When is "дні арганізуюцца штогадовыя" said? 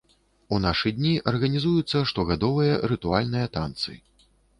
0.99-2.79